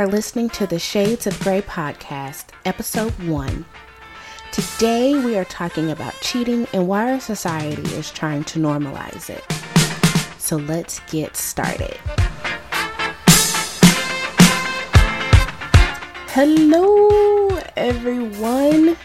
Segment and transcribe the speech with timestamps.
[0.00, 3.66] are listening to the Shades of Grey podcast, episode one.
[4.50, 9.44] Today, we are talking about cheating and why our society is trying to normalize it.
[10.40, 11.98] So, let's get started.
[16.28, 18.96] Hello, everyone.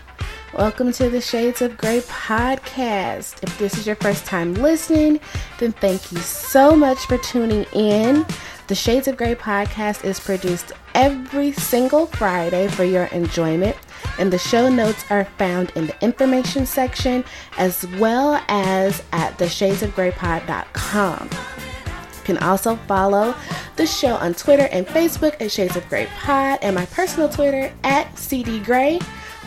[0.54, 3.43] Welcome to the Shades of Grey podcast.
[3.43, 5.20] If this is your first time listening,
[5.59, 8.25] then thank you so much for tuning in.
[8.68, 13.75] The Shades of Grey podcast is produced every single Friday for your enjoyment,
[14.18, 17.23] and the show notes are found in the information section
[17.59, 21.29] as well as at theshadesofgraypod.com.
[21.32, 23.36] You can also follow
[23.75, 27.71] the show on Twitter and Facebook at Shades of Grey Pod and my personal Twitter
[27.84, 29.00] at CD Gray.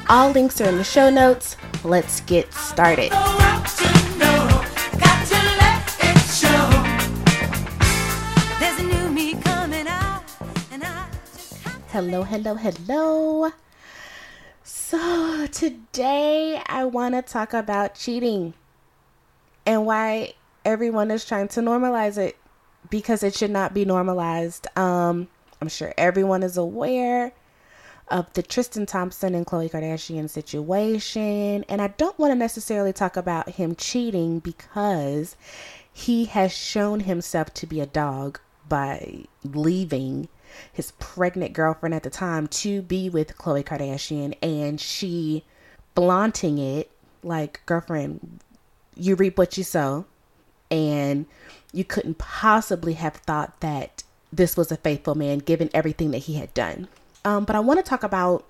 [0.08, 1.56] All links are in the show notes.
[1.82, 3.10] Let's get started.
[12.00, 13.50] Hello, hello, hello.
[14.62, 18.54] So, today I want to talk about cheating
[19.66, 22.36] and why everyone is trying to normalize it
[22.88, 24.68] because it should not be normalized.
[24.78, 25.26] Um,
[25.60, 27.32] I'm sure everyone is aware
[28.06, 33.16] of the Tristan Thompson and Khloe Kardashian situation, and I don't want to necessarily talk
[33.16, 35.34] about him cheating because
[35.92, 40.28] he has shown himself to be a dog by leaving
[40.72, 45.44] his pregnant girlfriend at the time to be with Khloe Kardashian and she
[45.94, 46.90] flaunting it
[47.22, 48.40] like girlfriend
[48.94, 50.04] you reap what you sow
[50.70, 51.26] and
[51.72, 56.34] you couldn't possibly have thought that this was a faithful man given everything that he
[56.34, 56.88] had done.
[57.24, 58.44] Um, but i want to talk about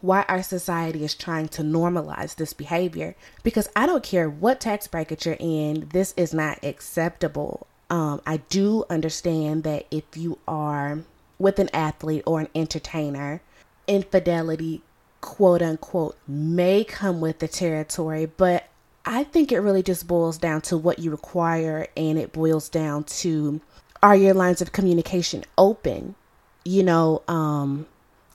[0.00, 4.88] why our society is trying to normalize this behavior because i don't care what tax
[4.88, 7.66] bracket you're in this is not acceptable.
[7.90, 11.00] Um, I do understand that if you are
[11.42, 13.42] with an athlete or an entertainer,
[13.86, 14.80] infidelity,
[15.20, 18.68] quote unquote, may come with the territory, but
[19.04, 23.04] I think it really just boils down to what you require and it boils down
[23.04, 23.60] to
[24.02, 26.14] are your lines of communication open?
[26.64, 27.86] You know, um,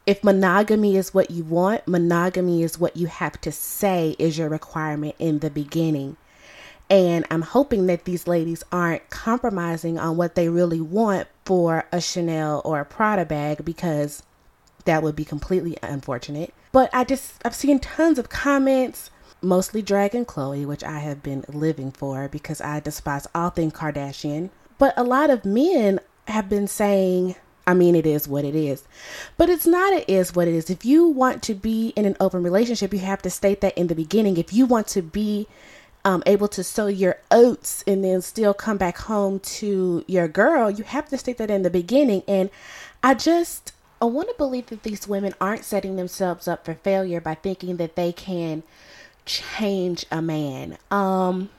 [0.05, 4.49] if monogamy is what you want, monogamy is what you have to say is your
[4.49, 6.17] requirement in the beginning.
[6.89, 12.01] And I'm hoping that these ladies aren't compromising on what they really want for a
[12.01, 14.21] Chanel or a Prada bag because
[14.83, 16.53] that would be completely unfortunate.
[16.73, 21.45] But I just, I've seen tons of comments, mostly dragging Khloe, which I have been
[21.47, 24.49] living for because I despise all things Kardashian.
[24.77, 28.83] But a lot of men have been saying, I mean, it is what it is.
[29.37, 30.69] But it's not, it is what it is.
[30.69, 33.87] If you want to be in an open relationship, you have to state that in
[33.87, 34.35] the beginning.
[34.35, 35.47] If you want to be
[36.07, 40.71] um, able to sow your oats and then still come back home to your girl,
[40.71, 42.23] you have to state that in the beginning.
[42.29, 42.49] And
[43.03, 47.19] I just I want to believe that these women aren't setting themselves up for failure
[47.19, 48.63] by thinking that they can
[49.25, 50.77] change a man.
[50.89, 51.49] Um,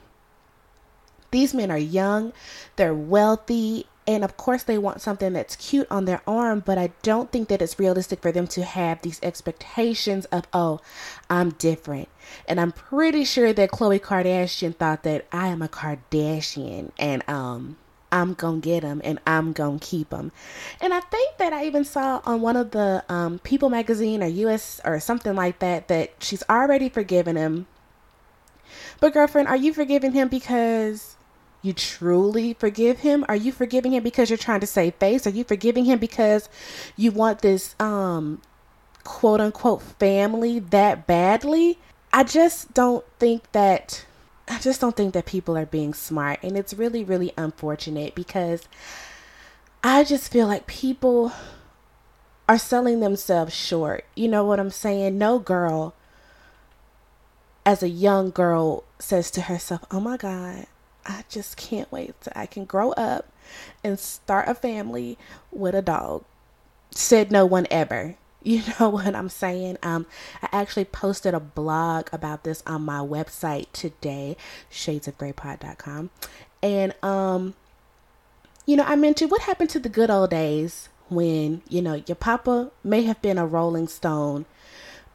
[1.29, 2.33] these men are young,
[2.75, 6.89] they're wealthy, and of course they want something that's cute on their arm but i
[7.03, 10.81] don't think that it's realistic for them to have these expectations of oh
[11.29, 12.09] i'm different.
[12.47, 17.77] And i'm pretty sure that khloe kardashian thought that i am a kardashian and um
[18.11, 20.31] i'm gonna get him and i'm gonna keep him
[20.81, 24.49] and i think that i even saw on one of the um, people magazine or
[24.51, 27.67] us or something like that that she's already forgiven him.
[28.99, 31.15] But girlfriend are you forgiving him because
[31.61, 33.25] you truly forgive him?
[33.27, 35.27] Are you forgiving him because you're trying to save face?
[35.27, 36.47] Are you forgiving him because
[36.95, 38.41] you want this um
[39.03, 41.77] quote unquote family that badly?
[42.13, 44.05] I just don't think that
[44.47, 48.67] I just don't think that people are being smart and it's really really unfortunate because
[49.83, 51.31] I just feel like people
[52.47, 54.05] are selling themselves short.
[54.15, 55.17] You know what I'm saying?
[55.17, 55.93] No girl
[57.65, 60.65] as a young girl says to herself, "Oh my god,
[61.05, 63.27] I just can't wait till I can grow up
[63.83, 65.17] and start a family
[65.51, 66.23] with a dog.
[66.91, 68.15] Said no one ever.
[68.41, 69.79] You know what I'm saying?
[69.83, 70.05] Um,
[70.41, 74.37] I actually posted a blog about this on my website today,
[74.71, 76.09] shadesofgraypod.com.
[76.63, 77.55] And um,
[78.65, 82.15] you know, I mentioned what happened to the good old days when, you know, your
[82.15, 84.45] papa may have been a rolling stone,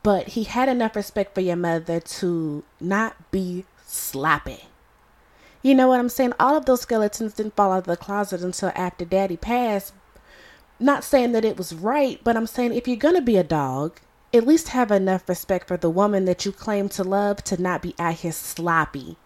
[0.02, 4.64] but he had enough respect for your mother to not be sloppy
[5.64, 6.34] you know what I'm saying?
[6.38, 9.94] All of those skeletons didn't fall out of the closet until after daddy passed.
[10.78, 13.42] Not saying that it was right, but I'm saying if you're going to be a
[13.42, 13.98] dog,
[14.34, 17.80] at least have enough respect for the woman that you claim to love to not
[17.80, 19.16] be out here sloppy.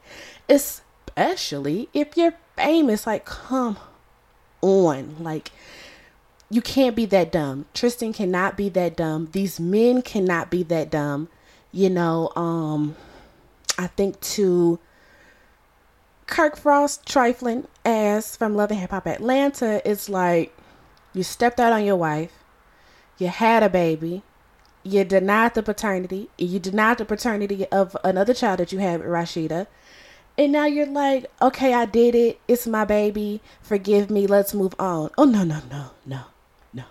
[0.48, 3.04] Especially if you're famous.
[3.04, 3.76] Like, come
[4.60, 5.16] on.
[5.18, 5.50] Like,
[6.50, 7.66] you can't be that dumb.
[7.74, 9.30] Tristan cannot be that dumb.
[9.32, 11.28] These men cannot be that dumb.
[11.72, 12.94] You know, um
[13.76, 14.78] I think to
[16.28, 20.54] Kirk Frost trifling ass from Love and Hip Hop Atlanta, it's like
[21.14, 22.44] you stepped out on your wife,
[23.16, 24.22] you had a baby,
[24.84, 29.08] you denied the paternity, you denied the paternity of another child that you had with
[29.08, 29.66] Rasheeda,
[30.36, 34.74] and now you're like, okay, I did it, it's my baby, forgive me, let's move
[34.78, 35.10] on.
[35.16, 36.20] Oh no, no, no, no,
[36.74, 36.84] no.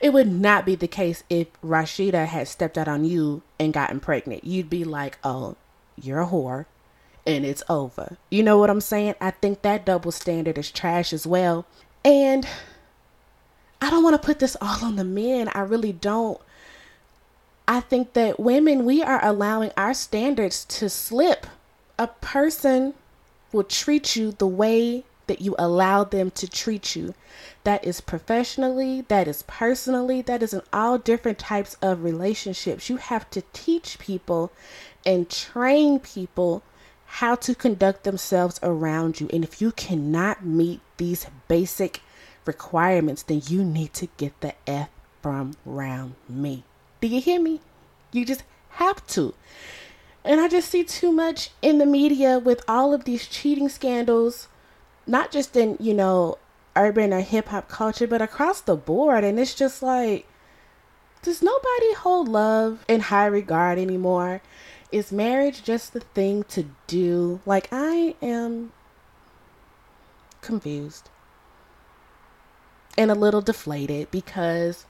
[0.00, 4.00] It would not be the case if Rasheeda had stepped out on you and gotten
[4.00, 4.44] pregnant.
[4.44, 5.56] You'd be like, oh,
[5.94, 6.64] you're a whore
[7.26, 8.16] and it's over.
[8.30, 9.14] You know what I'm saying?
[9.20, 11.66] I think that double standard is trash as well.
[12.04, 12.46] And
[13.80, 15.48] I don't want to put this all on the men.
[15.48, 16.40] I really don't.
[17.66, 21.46] I think that women, we are allowing our standards to slip.
[21.98, 22.94] A person
[23.52, 27.14] will treat you the way that you allow them to treat you.
[27.64, 32.90] That is professionally, that is personally, that is in all different types of relationships.
[32.90, 34.52] You have to teach people
[35.06, 36.62] and train people
[37.16, 39.28] how to conduct themselves around you.
[39.30, 42.00] And if you cannot meet these basic
[42.46, 44.88] requirements, then you need to get the F
[45.20, 46.64] from around me.
[47.02, 47.60] Do you hear me?
[48.12, 49.34] You just have to.
[50.24, 54.48] And I just see too much in the media with all of these cheating scandals,
[55.06, 56.38] not just in, you know,
[56.74, 59.22] urban or hip hop culture, but across the board.
[59.22, 60.26] And it's just like,
[61.20, 64.40] does nobody hold love in high regard anymore?
[64.92, 67.40] Is marriage just the thing to do?
[67.46, 68.72] Like, I am
[70.42, 71.08] confused
[72.98, 74.84] and a little deflated because,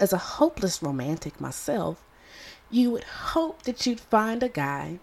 [0.00, 2.02] as a hopeless romantic myself,
[2.68, 4.98] you would hope that you'd find a guy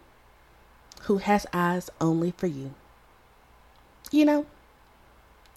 [1.03, 2.73] who has eyes only for you.
[4.11, 4.45] You know?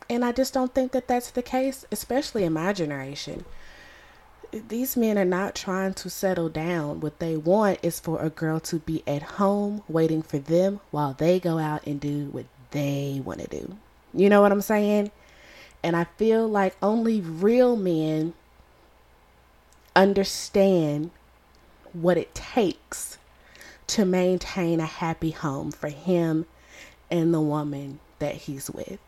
[0.09, 3.45] And I just don't think that that's the case, especially in my generation
[4.53, 7.01] these men are not trying to settle down.
[7.01, 11.13] What they want is for a girl to be at home waiting for them while
[11.13, 13.77] they go out and do what they want to do.
[14.15, 15.11] You know what I'm saying?
[15.83, 18.35] And I feel like only real men
[19.95, 21.11] understand
[21.93, 23.19] what it takes
[23.89, 26.47] to maintain a happy home for him
[27.11, 28.99] and the woman that he's with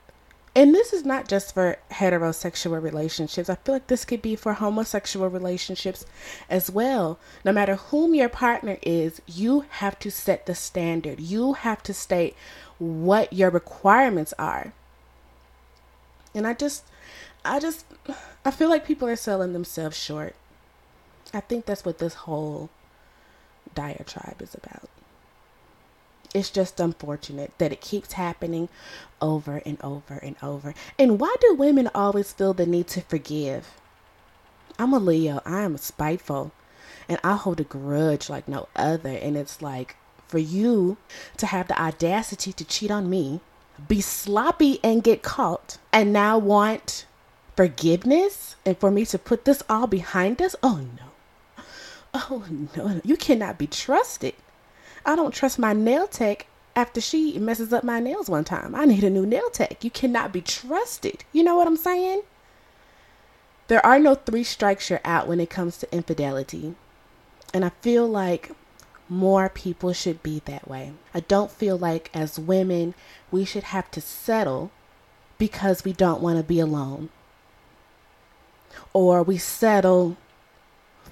[0.58, 3.48] and this is not just for heterosexual relationships.
[3.48, 6.04] I feel like this could be for homosexual relationships
[6.50, 7.20] as well.
[7.44, 11.20] No matter whom your partner is, you have to set the standard.
[11.20, 12.34] You have to state
[12.78, 14.72] what your requirements are.
[16.34, 16.82] And I just
[17.44, 17.86] I just
[18.44, 20.34] I feel like people are selling themselves short.
[21.32, 22.68] I think that's what this whole
[23.76, 24.90] diatribe is about
[26.34, 28.68] it's just unfortunate that it keeps happening
[29.20, 30.74] over and over and over.
[30.98, 33.74] And why do women always feel the need to forgive?
[34.78, 35.40] I'm a Leo.
[35.44, 36.52] I am spiteful.
[37.08, 39.10] And I hold a grudge like no other.
[39.10, 39.96] And it's like
[40.26, 40.98] for you
[41.38, 43.40] to have the audacity to cheat on me,
[43.88, 47.06] be sloppy and get caught, and now want
[47.56, 50.54] forgiveness and for me to put this all behind us?
[50.62, 51.64] Oh no.
[52.14, 52.44] Oh
[52.76, 53.00] no.
[53.04, 54.34] You cannot be trusted.
[55.08, 58.74] I don't trust my nail tech after she messes up my nails one time.
[58.74, 59.82] I need a new nail tech.
[59.82, 61.24] You cannot be trusted.
[61.32, 62.24] You know what I'm saying?
[63.68, 66.74] There are no three strikes you're out when it comes to infidelity.
[67.54, 68.50] And I feel like
[69.08, 70.92] more people should be that way.
[71.14, 72.92] I don't feel like as women
[73.30, 74.70] we should have to settle
[75.38, 77.08] because we don't want to be alone.
[78.92, 80.18] Or we settle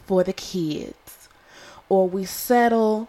[0.04, 1.30] for the kids.
[1.88, 3.08] Or we settle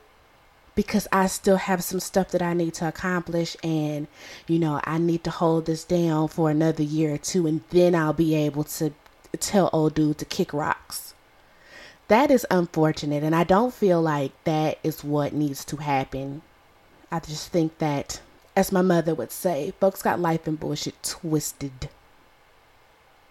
[0.78, 4.06] because I still have some stuff that I need to accomplish and
[4.46, 7.96] you know I need to hold this down for another year or two and then
[7.96, 8.94] I'll be able to
[9.40, 11.16] tell old dude to kick rocks.
[12.10, 16.44] That is unfortunate and I don't feel like that is what needs to happen.
[17.12, 18.22] I just think that
[18.56, 21.90] as my mother would say, folks got life and bullshit twisted.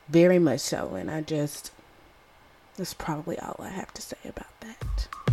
[0.09, 1.71] Very much so and I just
[2.77, 5.26] that's probably all I have to say about that.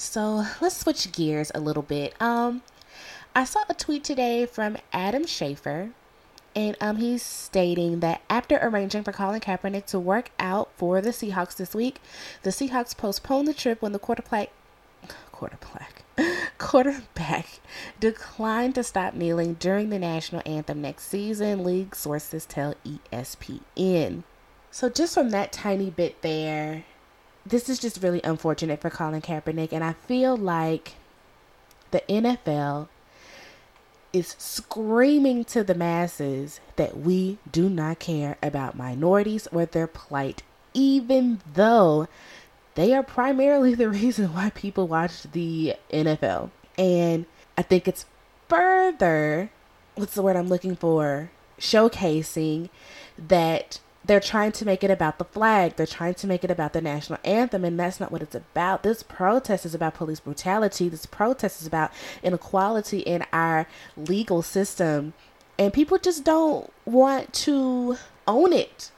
[0.00, 2.20] So let's switch gears a little bit.
[2.20, 2.62] Um,
[3.34, 5.92] I saw a tweet today from Adam Schefter,
[6.54, 11.10] and um, he's stating that after arranging for Colin Kaepernick to work out for the
[11.10, 12.00] Seahawks this week,
[12.42, 14.50] the Seahawks postponed the trip when the quarterback,
[15.32, 16.02] quarterback,
[16.58, 17.46] quarterback
[18.00, 21.64] declined to stop kneeling during the national anthem next season.
[21.64, 24.24] League sources tell ESPN.
[24.70, 26.84] So just from that tiny bit there,
[27.44, 30.94] this is just really unfortunate for Colin Kaepernick, and I feel like
[31.90, 32.88] the NFL
[34.12, 40.42] is screaming to the masses that we do not care about minorities or their plight,
[40.74, 42.08] even though
[42.74, 46.50] they are primarily the reason why people watch the NFL.
[46.78, 48.06] And I think it's
[48.48, 49.50] further,
[49.94, 51.30] what's the word I'm looking for?
[51.58, 52.68] Showcasing
[53.18, 55.76] that they're trying to make it about the flag.
[55.76, 58.82] They're trying to make it about the national anthem, and that's not what it's about.
[58.82, 60.88] This protest is about police brutality.
[60.88, 61.92] This protest is about
[62.22, 63.66] inequality in our
[63.96, 65.14] legal system.
[65.58, 68.90] And people just don't want to own it.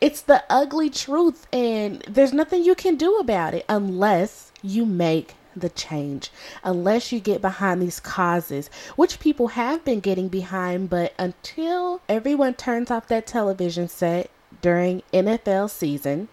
[0.00, 5.34] It's the ugly truth, and there's nothing you can do about it unless you make
[5.56, 6.30] the change
[6.62, 10.90] unless you get behind these causes, which people have been getting behind.
[10.90, 14.30] But until everyone turns off that television set
[14.62, 16.28] during NFL season,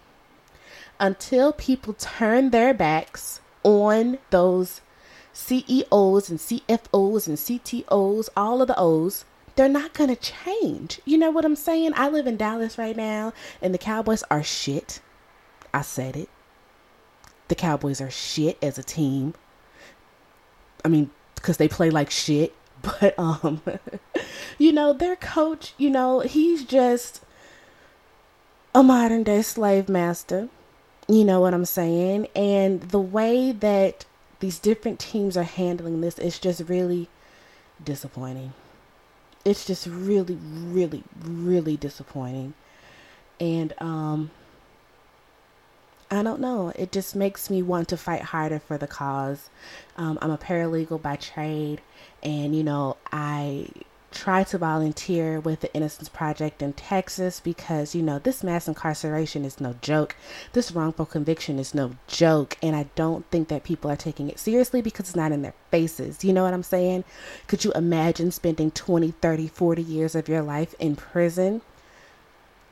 [1.00, 4.80] until people turn their backs on those
[5.32, 9.24] CEOs and CFOs and CTOs, all of the O's,
[9.54, 11.00] they're not going to change.
[11.04, 11.92] You know what I'm saying?
[11.94, 15.00] I live in Dallas right now, and the Cowboys are shit.
[15.74, 16.28] I said it.
[17.52, 19.34] The Cowboys are shit as a team.
[20.86, 22.54] I mean, because they play like shit.
[22.80, 23.60] But, um,
[24.58, 27.22] you know, their coach, you know, he's just
[28.74, 30.48] a modern day slave master.
[31.06, 32.28] You know what I'm saying?
[32.34, 34.06] And the way that
[34.40, 37.10] these different teams are handling this is just really
[37.84, 38.54] disappointing.
[39.44, 42.54] It's just really, really, really disappointing.
[43.38, 44.30] And, um,
[46.12, 46.74] I don't know.
[46.76, 49.48] It just makes me want to fight harder for the cause.
[49.96, 51.80] Um, I'm a paralegal by trade,
[52.22, 53.68] and you know, I
[54.10, 59.46] try to volunteer with the Innocence Project in Texas because, you know, this mass incarceration
[59.46, 60.14] is no joke.
[60.52, 62.58] This wrongful conviction is no joke.
[62.62, 65.54] And I don't think that people are taking it seriously because it's not in their
[65.70, 66.22] faces.
[66.24, 67.04] You know what I'm saying?
[67.46, 71.62] Could you imagine spending 20, 30, 40 years of your life in prison?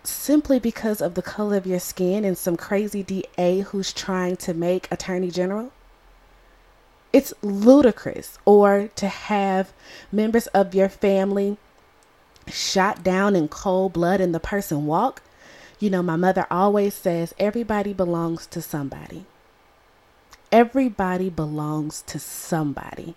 [0.02, 4.54] Simply because of the color of your skin and some crazy DA who's trying to
[4.54, 5.72] make attorney general?
[7.12, 8.38] It's ludicrous.
[8.44, 9.72] Or to have
[10.12, 11.56] members of your family
[12.46, 15.22] shot down in cold blood and the person walk.
[15.78, 19.24] You know, my mother always says everybody belongs to somebody.
[20.52, 23.14] Everybody belongs to somebody.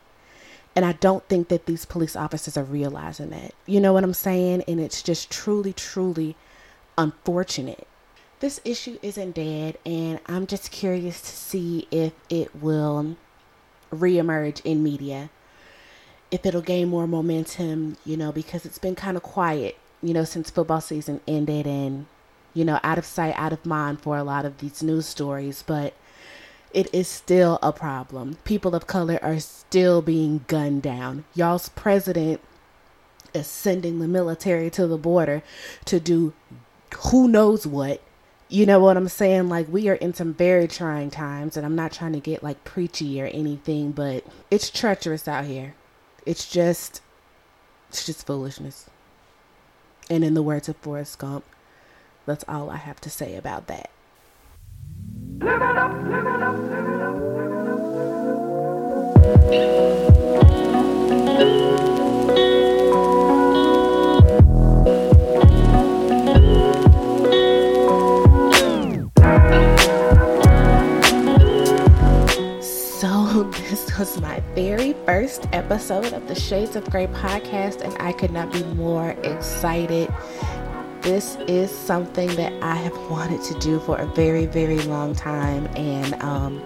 [0.75, 3.54] And I don't think that these police officers are realizing that.
[3.66, 4.63] You know what I'm saying?
[4.68, 6.36] And it's just truly, truly
[6.97, 7.88] unfortunate.
[8.39, 13.15] This issue isn't dead, and I'm just curious to see if it will
[13.91, 15.29] reemerge in media,
[16.29, 20.23] if it'll gain more momentum, you know, because it's been kind of quiet, you know,
[20.23, 22.05] since football season ended and,
[22.53, 25.63] you know, out of sight, out of mind for a lot of these news stories,
[25.65, 25.93] but
[26.73, 28.38] it is still a problem.
[28.43, 31.23] People of color are still being gunned down.
[31.35, 32.41] Y'all's president
[33.33, 35.43] is sending the military to the border
[35.85, 36.33] to do
[36.95, 38.01] who knows what.
[38.50, 39.50] You know what I'm saying?
[39.50, 42.63] Like, we are in some very trying times, and I'm not trying to get like
[42.63, 45.73] preachy or anything, but it's treacherous out here.
[46.25, 47.01] It's just,
[47.89, 48.89] it's just foolishness.
[50.09, 51.45] And in the words of Forrest Gump,
[52.25, 53.89] that's all I have to say about that.
[55.39, 56.88] Live it up, live it up, live
[59.51, 60.12] it up.
[75.52, 80.13] Episode of the Shades of Grey podcast, and I could not be more excited.
[81.02, 85.68] This is something that I have wanted to do for a very, very long time,
[85.75, 86.63] and um,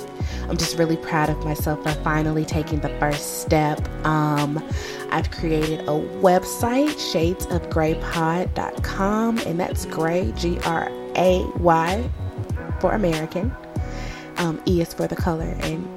[0.49, 3.87] I'm just really proud of myself for finally taking the first step.
[4.05, 4.63] Um,
[5.09, 12.09] I've created a website, shadesofgraypod.com, and that's gray, G R A Y,
[12.79, 13.55] for American.
[14.37, 15.87] Um, e is for the color, and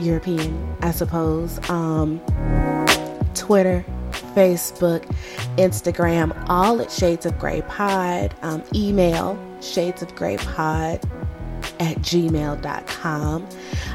[0.00, 1.58] European, I suppose.
[1.70, 2.20] Um,
[3.34, 3.84] Twitter,
[4.34, 5.04] Facebook,
[5.56, 8.34] Instagram, all at Shades of Grey Pod.
[8.42, 11.00] Um, email Shades of Grey Pod
[11.80, 13.48] at gmail.com.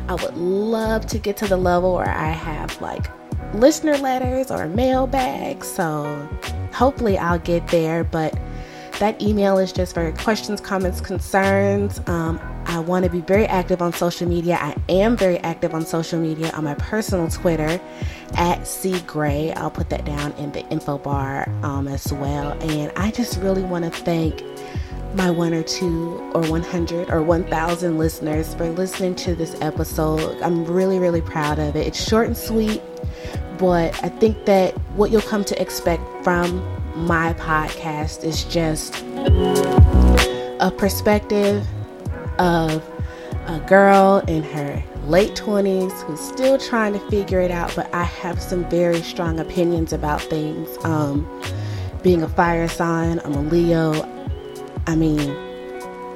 [0.07, 3.09] I would love to get to the level where I have like
[3.53, 5.67] listener letters or mailbags.
[5.67, 6.27] So
[6.73, 8.37] hopefully I'll get there, but
[8.99, 11.99] that email is just for questions, comments, concerns.
[12.07, 12.39] Um,
[12.73, 14.57] I want to be very active on social media.
[14.59, 17.79] I am very active on social media on my personal Twitter
[18.35, 19.53] at C Gray.
[19.53, 22.53] I'll put that down in the info bar um, as well.
[22.63, 24.43] And I just really want to thank
[25.13, 30.41] my one or two or 100 or 1,000 listeners for listening to this episode.
[30.41, 31.85] I'm really, really proud of it.
[31.85, 32.81] It's short and sweet,
[33.59, 36.57] but I think that what you'll come to expect from
[36.95, 39.03] my podcast is just
[40.59, 41.67] a perspective
[42.39, 42.83] of
[43.47, 48.03] a girl in her late 20s who's still trying to figure it out, but I
[48.03, 50.69] have some very strong opinions about things.
[50.85, 51.27] Um,
[52.01, 54.09] being a fire sign, I'm a Leo.
[54.87, 55.35] I mean,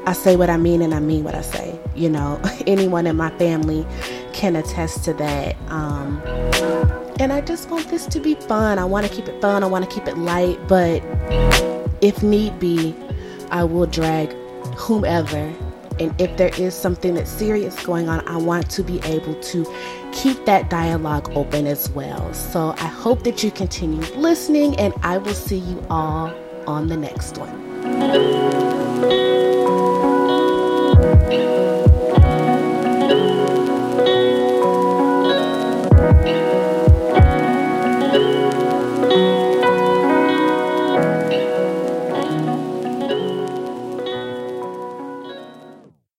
[0.05, 1.77] I say what I mean and I mean what I say.
[1.95, 3.85] You know, anyone in my family
[4.33, 5.55] can attest to that.
[5.69, 6.21] Um,
[7.19, 8.79] and I just want this to be fun.
[8.79, 9.63] I want to keep it fun.
[9.63, 10.59] I want to keep it light.
[10.67, 11.03] But
[12.01, 12.95] if need be,
[13.49, 14.31] I will drag
[14.75, 15.53] whomever.
[15.99, 19.73] And if there is something that's serious going on, I want to be able to
[20.11, 22.33] keep that dialogue open as well.
[22.33, 26.33] So I hope that you continue listening, and I will see you all
[26.67, 27.67] on the next one.